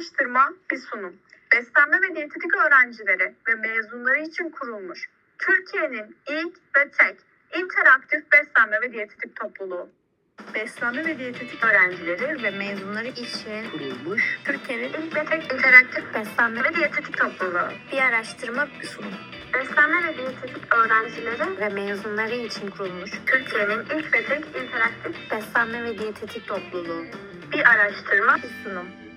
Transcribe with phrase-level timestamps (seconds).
[0.00, 1.16] araştırma bir sunum.
[1.52, 7.16] Beslenme ve diyetetik öğrencileri ve mezunları için kurulmuş Türkiye'nin ilk ve tek
[7.62, 9.88] interaktif beslenme ve diyetetik topluluğu.
[10.54, 16.74] Beslenme ve diyetetik öğrencileri ve mezunları için kurulmuş Türkiye'nin ilk ve tek interaktif beslenme ve
[16.74, 17.68] diyetetik topluluğu.
[17.92, 19.14] Bir araştırma bir sunum.
[19.54, 25.98] Beslenme ve diyetetik öğrencileri Ve mezunları için kurulmuş Türkiye'nin ilk ve tek interaktif beslenme ve
[25.98, 27.04] diyetetik topluluğu.
[27.52, 29.09] bir araştırma Bir sunum.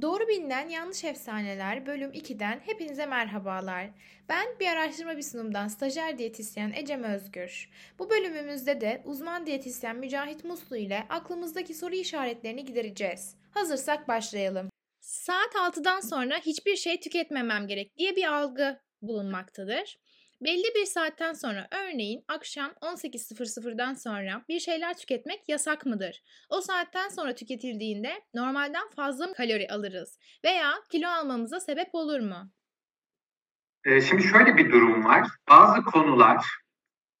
[0.00, 3.90] Doğru bilinen yanlış efsaneler bölüm 2'den hepinize merhabalar.
[4.28, 7.70] Ben bir araştırma bir sunumdan stajyer diyetisyen Ecem Özgür.
[7.98, 13.36] Bu bölümümüzde de uzman diyetisyen Mücahit Muslu ile aklımızdaki soru işaretlerini gidereceğiz.
[13.50, 14.68] Hazırsak başlayalım.
[15.00, 19.98] Saat 6'dan sonra hiçbir şey tüketmemem gerek diye bir algı bulunmaktadır.
[20.44, 26.22] Belli bir saatten sonra örneğin akşam 18.00'dan sonra bir şeyler tüketmek yasak mıdır?
[26.48, 32.50] O saatten sonra tüketildiğinde normalden fazla kalori alırız veya kilo almamıza sebep olur mu?
[33.84, 35.28] Ee, Şimdi şöyle bir durum var.
[35.48, 36.46] Bazı konular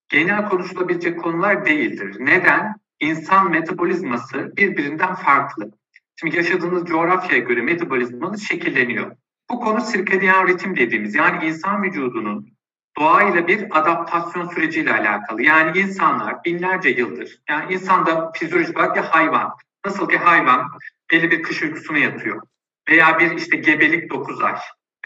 [0.08, 2.16] genel konuşulabilecek konular değildir.
[2.18, 2.74] Neden?
[3.00, 5.70] İnsan metabolizması birbirinden farklı.
[6.16, 9.16] Şimdi yaşadığınız coğrafyaya göre metabolizmanız şekilleniyor.
[9.50, 12.52] Bu konu sirkadiyen ritim dediğimiz yani insan vücudunun
[12.98, 15.42] doğayla bir adaptasyon süreciyle alakalı.
[15.42, 19.54] Yani insanlar binlerce yıldır, yani insan da fizyolojik olarak bir hayvan.
[19.86, 20.70] Nasıl ki hayvan
[21.10, 22.42] belli bir kış uykusuna yatıyor
[22.88, 24.54] veya bir işte gebelik 9 ay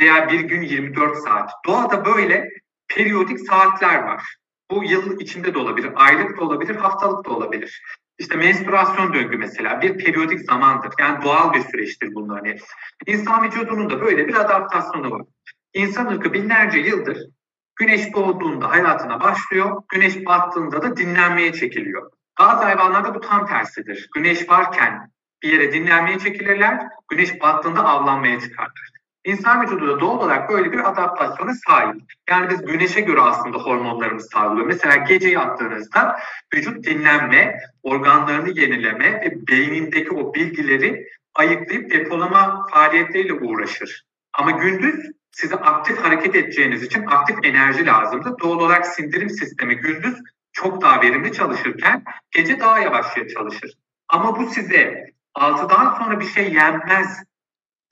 [0.01, 1.51] veya bir gün 24 saat.
[1.67, 2.49] Doğada böyle
[2.89, 4.37] periyodik saatler var.
[4.71, 7.83] Bu yıl içinde de olabilir, aylık da olabilir, haftalık da olabilir.
[8.19, 10.93] İşte menstruasyon döngü mesela bir periyodik zamandır.
[10.99, 12.67] Yani doğal bir süreçtir bunların hepsi.
[13.07, 15.23] İnsan vücudunun da böyle bir adaptasyonu var.
[15.75, 17.19] İnsan ırkı binlerce yıldır
[17.77, 22.11] güneş doğduğunda hayatına başlıyor, güneş battığında da dinlenmeye çekiliyor.
[22.39, 24.09] Bazı hayvanlarda bu tam tersidir.
[24.15, 25.11] Güneş varken
[25.43, 28.91] bir yere dinlenmeye çekilirler, güneş battığında avlanmaya çıkarlar.
[29.25, 32.03] İnsan vücudu da doğal olarak böyle bir adaptasyona sahip.
[32.31, 34.67] Yani biz güneşe göre aslında hormonlarımız salgılıyor.
[34.67, 36.17] Mesela gece yattığınızda
[36.55, 44.05] vücut dinlenme, organlarını yenileme ve beynindeki o bilgileri ayıklayıp depolama faaliyetleriyle uğraşır.
[44.37, 48.39] Ama gündüz size aktif hareket edeceğiniz için aktif enerji lazımdır.
[48.39, 50.15] Doğal olarak sindirim sistemi gündüz
[50.53, 53.73] çok daha verimli çalışırken gece daha yavaş çalışır.
[54.09, 57.23] Ama bu size 6'dan sonra bir şey yenmez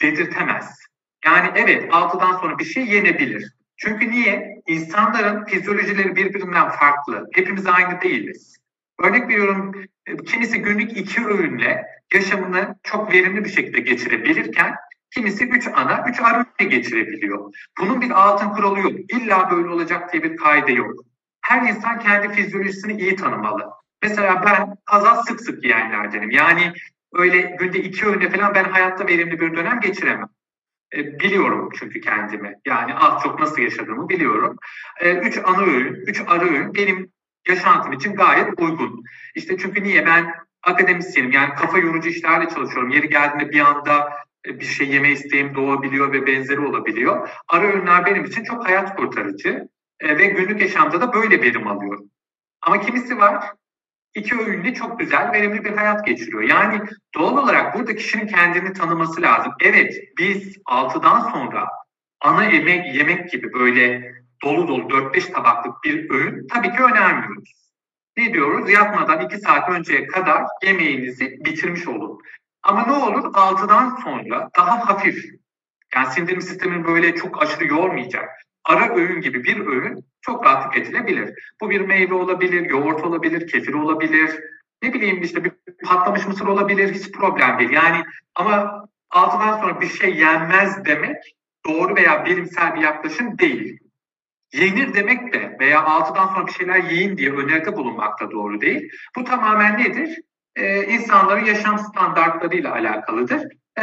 [0.03, 0.79] dedirtemez.
[1.25, 3.55] Yani evet 6'dan sonra bir şey yenebilir.
[3.77, 4.63] Çünkü niye?
[4.67, 7.29] İnsanların fizyolojileri birbirinden farklı.
[7.33, 8.57] Hepimiz aynı değiliz.
[8.99, 9.73] Örnek veriyorum
[10.27, 14.75] kimisi günlük iki öğünle yaşamını çok verimli bir şekilde geçirebilirken
[15.15, 17.55] kimisi üç ana, üç ara öğünle geçirebiliyor.
[17.81, 18.93] Bunun bir altın kuralı yok.
[19.09, 20.93] İlla böyle olacak diye bir kaide yok.
[21.41, 23.71] Her insan kendi fizyolojisini iyi tanımalı.
[24.03, 26.31] Mesela ben az az sık sık yiyenlerdenim.
[26.31, 26.73] Yani
[27.13, 30.29] öyle günde iki öğünde falan ben hayatta verimli bir dönem geçiremem.
[30.95, 32.55] E, biliyorum çünkü kendimi.
[32.67, 34.57] Yani az çok nasıl yaşadığımı biliyorum.
[35.01, 37.13] E, üç ana öğün, üç ara öğün benim
[37.49, 39.05] yaşantım için gayet uygun.
[39.35, 42.91] İşte çünkü niye ben akademisyenim yani kafa yorucu işlerle çalışıyorum.
[42.91, 44.13] Yeri geldiğinde bir anda
[44.45, 47.29] bir şey yeme isteğim doğabiliyor ve benzeri olabiliyor.
[47.49, 49.69] Ara öğünler benim için çok hayat kurtarıcı
[50.01, 52.11] e, ve günlük yaşamda da böyle verim alıyorum.
[52.63, 53.45] Ama kimisi var
[54.15, 56.43] iki öğünle çok güzel, verimli bir hayat geçiriyor.
[56.43, 56.81] Yani
[57.15, 59.53] doğal olarak burada kişinin kendini tanıması lazım.
[59.61, 61.69] Evet biz 6'dan sonra
[62.21, 67.53] ana yemek, yemek gibi böyle dolu dolu 4-5 tabaklık bir öğün tabii ki önermiyoruz.
[68.17, 68.71] Ne diyoruz?
[68.71, 72.21] Yatmadan 2 saat önceye kadar yemeğinizi bitirmiş olun.
[72.65, 75.25] Ama ne olur 6'dan sonra daha hafif
[75.95, 78.29] yani sindirim sistemini böyle çok aşırı yormayacak
[78.65, 81.35] ara öğün gibi bir öğün çok rahat tüketilebilir.
[81.61, 84.41] Bu bir meyve olabilir, yoğurt olabilir, kefir olabilir,
[84.83, 85.53] ne bileyim işte bir
[85.85, 87.71] patlamış mısır olabilir, hiç problem değil.
[87.71, 88.05] Yani
[88.35, 91.17] ama altıdan sonra bir şey yenmez demek
[91.67, 93.79] doğru veya bilimsel bir yaklaşım değil.
[94.53, 98.91] Yenir demek de veya altıdan sonra bir şeyler yiyin diye öneride bulunmak da doğru değil.
[99.17, 100.21] Bu tamamen nedir?
[100.57, 103.43] Ee, insanların yaşam standartlarıyla alakalıdır.
[103.81, 103.83] Ee,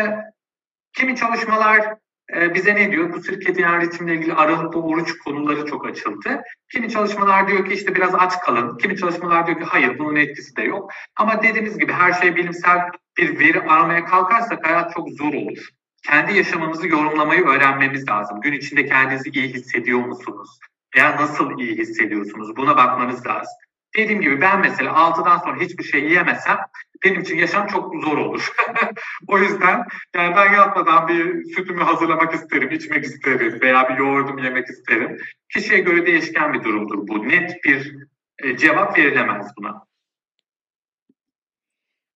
[0.93, 1.95] kimi çalışmalar
[2.35, 3.13] e, bize ne diyor?
[3.13, 6.41] Bu sirkediyen ritimle ilgili aralıklı oruç konuları çok açıldı.
[6.71, 8.77] Kimi çalışmalar diyor ki işte biraz aç kalın.
[8.77, 10.91] Kimi çalışmalar diyor ki hayır bunun etkisi de yok.
[11.15, 12.79] Ama dediğimiz gibi her şey bilimsel
[13.17, 15.69] bir veri aramaya kalkarsak hayat çok zor olur.
[16.07, 18.41] Kendi yaşamımızı yorumlamayı öğrenmemiz lazım.
[18.41, 20.59] Gün içinde kendinizi iyi hissediyor musunuz?
[20.95, 22.55] Veya nasıl iyi hissediyorsunuz?
[22.55, 23.53] Buna bakmanız lazım.
[23.95, 26.57] Dediğim gibi ben mesela 6'dan sonra hiçbir şey yiyemesem
[27.03, 28.53] benim için yaşam çok zor olur.
[29.27, 29.85] o yüzden
[30.15, 35.17] yani ben yatmadan bir sütümü hazırlamak isterim, içmek isterim veya bir yoğurdumu yemek isterim.
[35.53, 37.29] Kişiye göre değişken bir durumdur bu.
[37.29, 37.95] Net bir
[38.39, 39.85] e, cevap verilemez buna.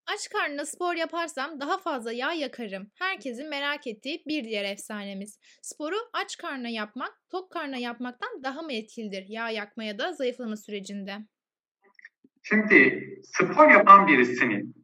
[0.07, 2.91] Aç karnına spor yaparsam daha fazla yağ yakarım.
[2.95, 5.39] Herkesin merak ettiği bir diğer efsanemiz.
[5.61, 11.17] Sporu aç karnına yapmak, tok karnına yapmaktan daha mı etkilidir yağ yakmaya da zayıflama sürecinde?
[12.49, 14.75] Şimdi spor yapan birisinin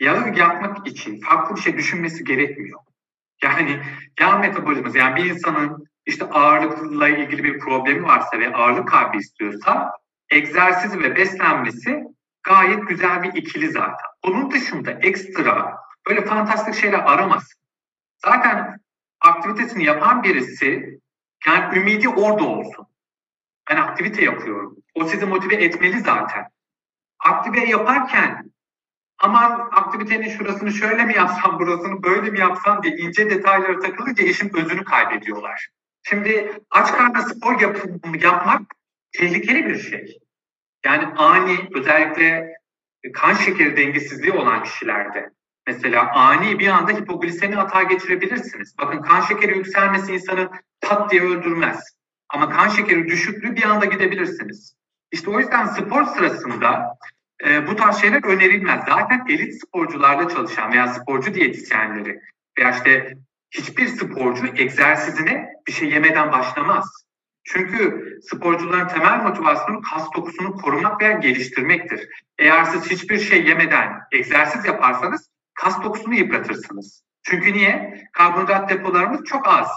[0.00, 2.80] yağı yakmak için farklı bir şey düşünmesi gerekmiyor.
[3.42, 3.82] Yani
[4.20, 9.92] yağ metabolizması yani bir insanın işte ağırlıkla ilgili bir problemi varsa ve ağırlık kaybı istiyorsa
[10.30, 12.04] egzersiz ve beslenmesi
[12.42, 14.06] gayet güzel bir ikili zaten.
[14.22, 17.60] Onun dışında ekstra böyle fantastik şeyler aramasın.
[18.18, 18.80] Zaten
[19.20, 21.00] aktivitesini yapan birisi
[21.46, 22.86] yani ümidi orada olsun.
[23.70, 24.76] Ben aktivite yapıyorum.
[25.00, 26.48] O sizi motive etmeli zaten.
[27.18, 28.52] Aktive yaparken
[29.18, 34.56] aman aktivitenin şurasını şöyle mi yapsam, burasını böyle mi yapsam diye ince detaylara takılınca işin
[34.56, 35.68] özünü kaybediyorlar.
[36.02, 37.76] Şimdi aç karnına spor yap
[38.20, 38.62] yapmak
[39.12, 40.18] tehlikeli bir şey.
[40.84, 42.54] Yani ani özellikle
[43.14, 45.30] kan şekeri dengesizliği olan kişilerde
[45.66, 48.74] mesela ani bir anda hipoglisemi hata geçirebilirsiniz.
[48.78, 50.50] Bakın kan şekeri yükselmesi insanı
[50.80, 51.98] pat diye öldürmez.
[52.28, 54.77] Ama kan şekeri düşüklüğü bir anda gidebilirsiniz.
[55.12, 56.98] İşte o yüzden spor sırasında
[57.46, 58.80] e, bu tarz şeyler önerilmez.
[58.88, 62.20] Zaten elit sporcularla çalışan veya sporcu diyetisyenleri
[62.58, 63.14] veya işte
[63.50, 67.04] hiçbir sporcu egzersizine bir şey yemeden başlamaz.
[67.44, 72.08] Çünkü sporcuların temel motivasyonu kas dokusunu korumak veya geliştirmektir.
[72.38, 77.02] Eğer siz hiçbir şey yemeden egzersiz yaparsanız kas dokusunu yıpratırsınız.
[77.22, 78.04] Çünkü niye?
[78.12, 79.68] Karbonhidrat depolarımız çok az.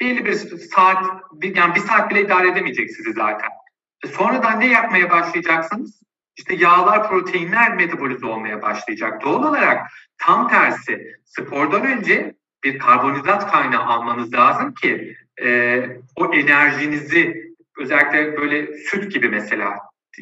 [0.00, 1.04] Belli bir saat,
[1.42, 3.50] yani bir saat bile idare edemeyecek sizi zaten.
[4.06, 6.02] Sonradan ne yapmaya başlayacaksınız?
[6.36, 9.24] İşte yağlar, proteinler metabolize olmaya başlayacak.
[9.24, 15.80] Doğal olarak tam tersi spordan önce bir karbonhidrat kaynağı almanız lazım ki e,
[16.16, 19.78] o enerjinizi özellikle böyle süt gibi mesela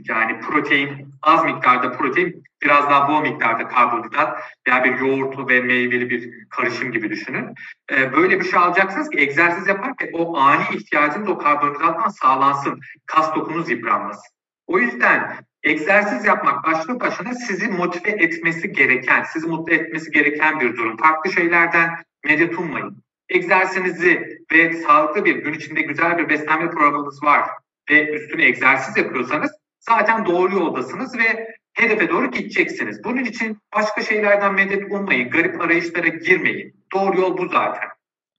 [0.09, 4.39] yani protein az miktarda protein biraz daha bol miktarda karbonhidrat
[4.69, 7.55] veya bir yoğurtlu ve meyveli bir karışım gibi düşünün.
[7.93, 12.81] E, böyle bir şey alacaksınız ki egzersiz yaparken o ani ihtiyacınız o karbonhidrattan sağlansın.
[13.07, 14.35] Kas dokunuz yıpranmasın.
[14.67, 20.77] O yüzden egzersiz yapmak başlı başına sizi motive etmesi gereken, sizi mutlu etmesi gereken bir
[20.77, 20.97] durum.
[20.97, 21.91] Farklı şeylerden
[22.25, 23.05] medet ummayın.
[23.29, 27.51] Egzersizinizi ve sağlıklı bir gün içinde güzel bir beslenme programınız var
[27.91, 33.05] ve üstüne egzersiz yapıyorsanız zaten doğru yoldasınız ve hedefe doğru gideceksiniz.
[33.05, 36.85] Bunun için başka şeylerden medet ummayın, garip arayışlara girmeyin.
[36.95, 37.89] Doğru yol bu zaten.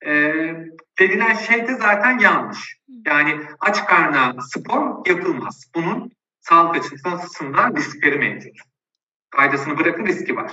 [0.05, 0.55] Ee,
[0.99, 2.77] denilen şey de zaten yanlış.
[3.05, 5.71] Yani aç karnına spor yapılmaz.
[5.75, 8.57] Bunun sağlık açısından riskleri mevcut.
[9.35, 10.51] Faydasını bırakın riski var.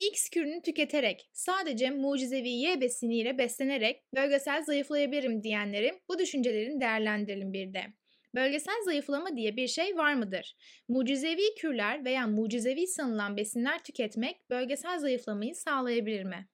[0.00, 7.74] X kürünü tüketerek sadece mucizevi Y besiniyle beslenerek bölgesel zayıflayabilirim diyenlerin bu düşüncelerini değerlendirelim bir
[7.74, 7.99] de.
[8.34, 10.56] Bölgesel zayıflama diye bir şey var mıdır?
[10.88, 16.48] Mucizevi kürler veya mucizevi sanılan besinler tüketmek bölgesel zayıflamayı sağlayabilir mi?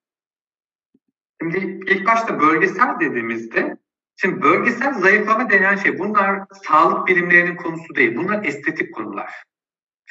[1.40, 1.58] Şimdi
[1.90, 3.76] ilk başta bölgesel dediğimizde
[4.17, 8.17] Şimdi bölgesel zayıflama denen şey bunlar sağlık bilimlerinin konusu değil.
[8.17, 9.32] Bunlar estetik konular.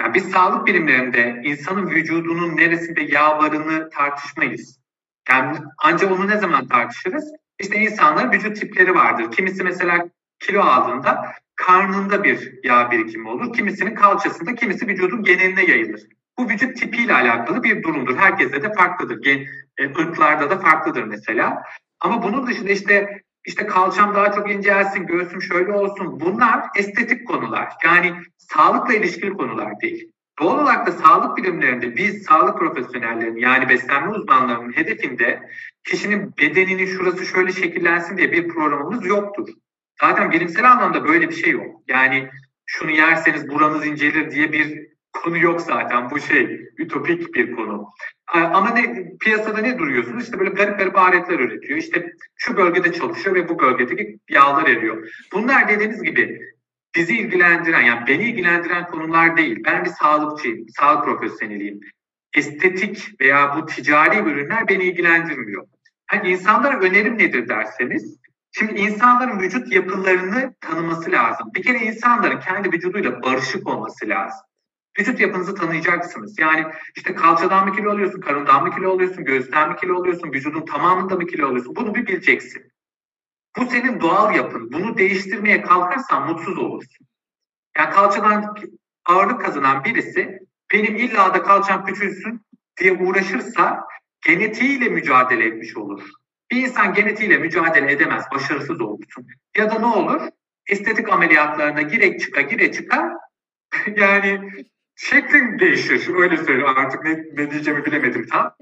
[0.01, 4.79] Yani biz sağlık bilimlerinde insanın vücudunun neresinde yağ varını tartışmayız.
[5.29, 7.33] Yani ancak onu ne zaman tartışırız?
[7.59, 9.31] İşte insanların vücut tipleri vardır.
[9.31, 10.09] Kimisi mesela
[10.39, 13.53] kilo aldığında karnında bir yağ birikimi olur.
[13.53, 16.01] Kimisinin kalçasında, kimisi vücudun geneline yayılır.
[16.37, 18.17] Bu vücut tipiyle alakalı bir durumdur.
[18.17, 19.21] Herkeste de farklıdır.
[19.21, 19.45] Gen,
[19.77, 21.63] e, ırklarda da farklıdır mesela.
[21.99, 26.19] Ama bunun dışında işte işte kalçam daha çok incelsin, göğsüm şöyle olsun.
[26.19, 27.73] Bunlar estetik konular.
[27.83, 30.11] Yani sağlıkla ilişkili konular değil.
[30.39, 35.49] Doğal olarak da sağlık bilimlerinde biz sağlık profesyonellerinin yani beslenme uzmanlarının hedefinde
[35.83, 39.49] kişinin bedeninin şurası şöyle şekillensin diye bir programımız yoktur.
[40.01, 41.81] Zaten bilimsel anlamda böyle bir şey yok.
[41.87, 42.29] Yani
[42.65, 46.11] şunu yerseniz buranız incelir diye bir konu yok zaten.
[46.11, 47.89] Bu şey ütopik bir konu.
[48.27, 50.23] Ama ne piyasada ne duruyorsunuz?
[50.23, 51.79] İşte böyle garip garip aletler üretiyor.
[51.79, 55.09] İşte şu bölgede çalışıyor ve bu bölgedeki yağlar eriyor.
[55.33, 56.39] Bunlar dediğiniz gibi
[56.95, 59.63] bizi ilgilendiren yani beni ilgilendiren konular değil.
[59.65, 61.79] Ben bir sağlıkçıyım, sağlık profesyoneliyim.
[62.33, 65.67] Estetik veya bu ticari ürünler beni ilgilendirmiyor.
[66.07, 68.17] Hani insanlara önerim nedir derseniz,
[68.57, 71.51] şimdi insanların vücut yapılarını tanıması lazım.
[71.55, 74.41] Bir kere insanların kendi vücuduyla barışık olması lazım.
[74.99, 76.39] Vücut yapınızı tanıyacaksınız.
[76.39, 80.65] Yani işte kalçadan mı kilo alıyorsun, karından mı kilo alıyorsun, göğüsten mi kilo alıyorsun, vücudun
[80.65, 81.75] tamamında mı kilo alıyorsun?
[81.75, 82.71] Bunu bir bileceksin.
[83.57, 84.71] Bu senin doğal yapın.
[84.73, 87.05] Bunu değiştirmeye kalkarsan mutsuz olursun.
[87.77, 88.55] Yani kalçadan
[89.05, 90.39] ağırlık kazanan birisi
[90.73, 92.41] benim illa da kalçam küçülsün
[92.77, 93.87] diye uğraşırsa
[94.25, 96.09] genetiğiyle mücadele etmiş olur.
[96.55, 99.27] Bir insan genetiğiyle mücadele edemez, başarısız olursun.
[99.57, 100.21] Ya da ne olur?
[100.67, 103.13] Estetik ameliyatlarına gire çıka gire çıka
[103.95, 104.51] yani
[104.95, 106.09] şeklin değişir.
[106.15, 108.55] Öyle söyleyeyim artık ne, ne diyeceğimi bilemedim tam.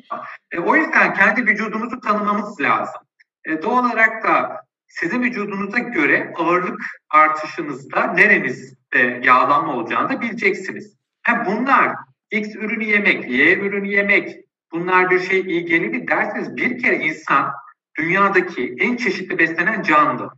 [0.51, 3.01] E, o yüzden kendi vücudumuzu tanımamız lazım.
[3.45, 10.97] E, doğal olarak da sizin vücudunuza göre ağırlık artışınızda nerenizde yağlanma olacağını da bileceksiniz.
[11.23, 11.95] Ha, bunlar
[12.31, 14.35] X ürünü yemek, Y ürünü yemek,
[14.71, 17.53] bunlar bir şey iyi gelir mi derseniz bir kere insan
[17.97, 20.31] dünyadaki en çeşitli beslenen canlı.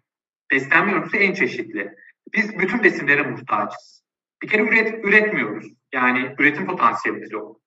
[0.51, 1.95] Beslenme örüntüsü en çeşitli.
[2.33, 4.03] Biz bütün besinlere muhtacız.
[4.41, 5.65] Bir kere üret, üretmiyoruz.
[5.93, 7.61] Yani üretim potansiyelimiz yok.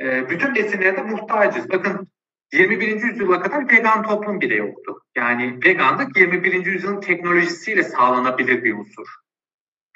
[0.00, 1.70] E, bütün besinlere de muhtacız.
[1.70, 2.08] Bakın
[2.52, 3.02] 21.
[3.02, 5.00] yüzyıla kadar vegan toplum bile yoktu.
[5.16, 6.66] Yani veganlık 21.
[6.66, 9.06] yüzyılın teknolojisiyle sağlanabilir bir unsur.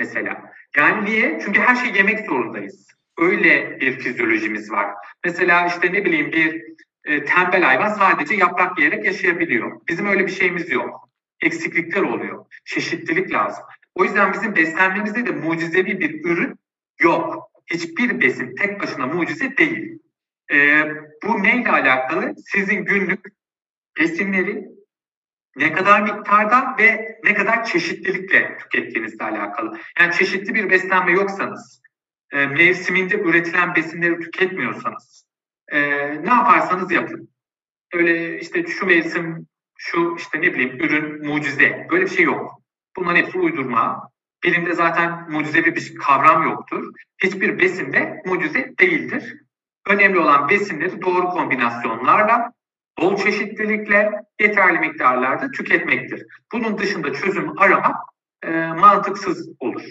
[0.00, 0.52] Mesela.
[0.76, 1.40] Yani niye?
[1.44, 2.88] Çünkü her şeyi yemek zorundayız.
[3.18, 4.94] Öyle bir fizyolojimiz var.
[5.25, 6.72] Mesela işte ne bileyim bir
[7.04, 9.80] e, tembel hayvan sadece yaprak yiyerek yaşayabiliyor.
[9.88, 11.09] Bizim öyle bir şeyimiz yok.
[11.40, 12.44] Eksiklikler oluyor.
[12.64, 13.64] Çeşitlilik lazım.
[13.94, 16.59] O yüzden bizim beslenmemizde de mucizevi bir ürün
[17.00, 17.50] yok.
[17.66, 19.99] Hiçbir besin tek başına mucize değil.
[20.52, 20.85] Ee,
[21.25, 22.35] bu neyle alakalı?
[22.47, 23.26] Sizin günlük
[23.99, 24.68] besinleri
[25.56, 29.78] ne kadar miktarda ve ne kadar çeşitlilikle tükettiğinizle alakalı.
[30.00, 31.82] Yani çeşitli bir beslenme yoksanız,
[32.32, 35.26] e, mevsiminde üretilen besinleri tüketmiyorsanız,
[35.73, 35.81] e,
[36.25, 37.29] ne yaparsanız yapın.
[37.93, 41.87] Öyle işte şu mevsim, şu işte ne bileyim ürün mucize.
[41.91, 42.62] Böyle bir şey yok.
[42.97, 44.09] Bunların hepsi uydurma.
[44.45, 46.93] Bilimde zaten mucizevi bir kavram yoktur.
[47.23, 49.35] Hiçbir besin de mucize değildir.
[49.87, 52.52] Önemli olan besinleri doğru kombinasyonlarla,
[52.99, 54.11] bol çeşitlilikle,
[54.41, 56.26] yeterli miktarlarda tüketmektir.
[56.52, 57.97] Bunun dışında çözüm aramak
[58.43, 59.83] e, mantıksız olur.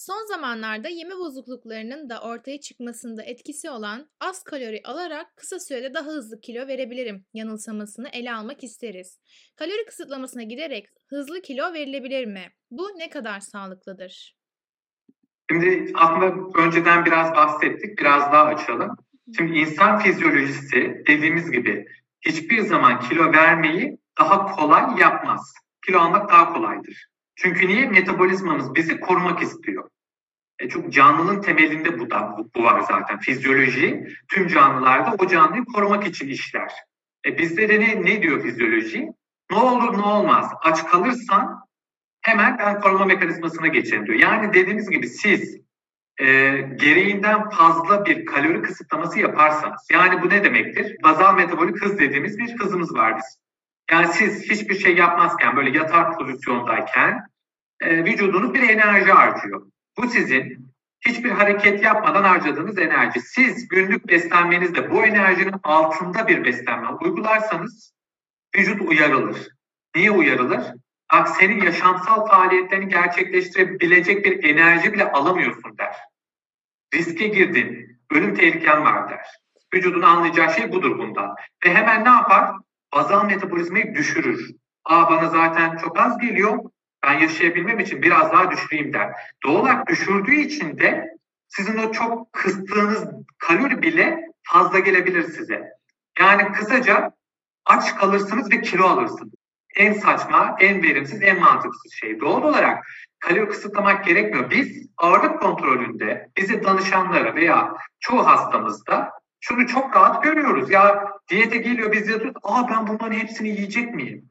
[0.00, 6.06] Son zamanlarda yeme bozukluklarının da ortaya çıkmasında etkisi olan az kalori alarak kısa sürede daha
[6.06, 9.20] hızlı kilo verebilirim yanılsamasını ele almak isteriz.
[9.56, 12.52] Kalori kısıtlamasına giderek hızlı kilo verilebilir mi?
[12.70, 14.36] Bu ne kadar sağlıklıdır?
[15.50, 18.96] Şimdi aslında önceden biraz bahsettik, biraz daha açalım.
[19.36, 21.86] Şimdi insan fizyolojisi dediğimiz gibi
[22.20, 25.54] hiçbir zaman kilo vermeyi daha kolay yapmaz.
[25.86, 27.09] Kilo almak daha kolaydır.
[27.42, 27.86] Çünkü niye?
[27.86, 29.88] Metabolizmamız bizi korumak istiyor.
[30.58, 33.18] E çok canlının temelinde bu da bu, bu var zaten.
[33.18, 36.72] Fizyoloji tüm canlılarda o canlıyı korumak için işler.
[37.26, 39.08] E bizde de ne, ne diyor fizyoloji?
[39.50, 40.50] Ne olur ne olmaz.
[40.62, 41.60] Aç kalırsan
[42.22, 44.18] hemen ben koruma mekanizmasına geçerim diyor.
[44.18, 45.60] Yani dediğimiz gibi siz
[46.20, 46.26] e,
[46.76, 50.96] gereğinden fazla bir kalori kısıtlaması yaparsanız yani bu ne demektir?
[51.02, 53.39] Bazal metabolik hız dediğimiz bir hızımız var biz.
[53.90, 57.26] Yani siz hiçbir şey yapmazken böyle yatar pozisyondayken
[57.80, 59.66] e, vücudunuz bir enerji harcıyor.
[59.98, 60.70] Bu sizin
[61.00, 63.20] hiçbir hareket yapmadan harcadığınız enerji.
[63.20, 67.92] Siz günlük beslenmenizde bu enerjinin altında bir beslenme uygularsanız
[68.56, 69.48] vücut uyarılır.
[69.96, 70.62] Niye uyarılır?
[71.12, 75.96] Bak senin yaşamsal faaliyetlerini gerçekleştirebilecek bir enerji bile alamıyorsun der.
[76.94, 79.26] Riske girdin, ölüm tehliken var der.
[79.74, 81.34] Vücudun anlayacağı şey budur bundan.
[81.64, 82.54] Ve hemen ne yapar?
[82.94, 84.50] Bazal metabolizmayı düşürür.
[84.84, 86.58] Aa bana zaten çok az geliyor,
[87.02, 89.10] ben yaşayabilmem için biraz daha düşüreyim der.
[89.44, 91.16] Doğal olarak düşürdüğü için de
[91.48, 93.04] sizin o çok kıstığınız
[93.38, 95.70] kalori bile fazla gelebilir size.
[96.20, 97.12] Yani kısaca
[97.64, 99.34] aç kalırsınız ve kilo alırsınız.
[99.76, 102.20] En saçma, en verimsiz, en mantıksız şey.
[102.20, 102.86] Doğal olarak
[103.18, 104.50] kalori kısıtlamak gerekmiyor.
[104.50, 110.70] Biz ağırlık kontrolünde bizi danışanlara veya çoğu hastamızda şunu çok rahat görüyoruz.
[110.70, 112.40] Ya diyete geliyor biz yatıyoruz.
[112.42, 114.30] Aa ben bunların hepsini yiyecek miyim?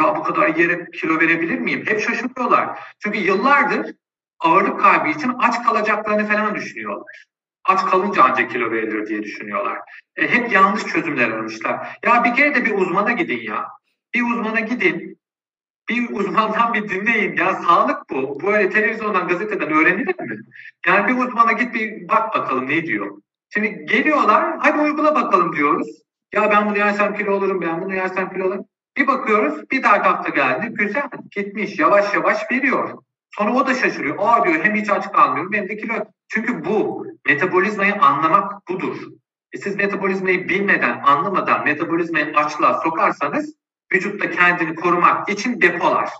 [0.00, 1.84] Ya bu kadar yiyerek kilo verebilir miyim?
[1.86, 2.78] Hep şaşırıyorlar.
[2.98, 3.94] Çünkü yıllardır
[4.40, 7.24] ağırlık kaybı için aç kalacaklarını falan düşünüyorlar.
[7.64, 9.78] Aç kalınca ancak kilo verilir diye düşünüyorlar.
[10.16, 11.98] E, hep yanlış çözümler aramışlar.
[12.04, 13.68] Ya bir kere de bir uzmana gidin ya.
[14.14, 15.20] Bir uzmana gidin.
[15.88, 17.36] Bir uzmandan bir dinleyin.
[17.36, 18.40] Ya sağlık bu.
[18.42, 20.40] Böyle televizyondan, gazeteden öğrenilir mi?
[20.86, 23.18] Yani bir uzmana git bir bak bakalım ne diyor.
[23.54, 25.88] Şimdi geliyorlar, hadi uygula bakalım diyoruz.
[26.34, 28.64] Ya ben bunu yersem kilo olurum, ben bunu yersem kilo olurum.
[28.96, 30.68] Bir bakıyoruz bir daha hafta geldi.
[30.70, 32.98] Güzel gitmiş yavaş yavaş veriyor.
[33.30, 34.16] Sonra o da şaşırıyor.
[34.18, 35.94] Aa diyor hem hiç aç kalmıyorum hem de kilo.
[36.28, 38.96] Çünkü bu metabolizmayı anlamak budur.
[39.52, 43.54] E siz metabolizmayı bilmeden, anlamadan metabolizmayı açlığa sokarsanız
[43.92, 46.10] vücutta kendini korumak için depolar.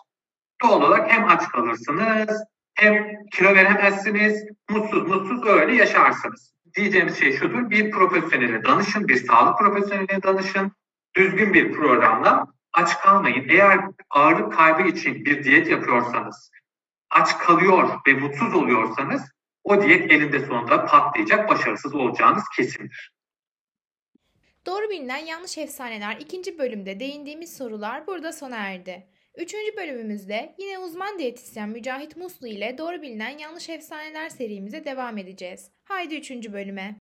[0.63, 2.45] Doğal olarak hem aç kalırsınız
[2.75, 4.45] hem kilo veremezsiniz.
[4.71, 6.53] Mutsuz mutsuz öyle yaşarsınız.
[6.77, 7.71] Diyeceğimiz şey şudur.
[7.71, 10.73] Bir profesyonele danışın, bir sağlık profesyoneline danışın.
[11.17, 13.49] Düzgün bir programla aç kalmayın.
[13.49, 16.51] Eğer ağırlık kaybı için bir diyet yapıyorsanız,
[17.11, 19.23] aç kalıyor ve mutsuz oluyorsanız
[19.65, 23.13] o diyet elinde sonunda patlayacak, başarısız olacağınız kesindir.
[24.67, 29.07] Doğru bilinen yanlış efsaneler ikinci bölümde değindiğimiz sorular burada sona erdi.
[29.37, 35.71] Üçüncü bölümümüzde yine uzman diyetisyen Mücahit Muslu ile doğru bilinen yanlış efsaneler serimize devam edeceğiz.
[35.85, 36.89] Haydi üçüncü bölüme.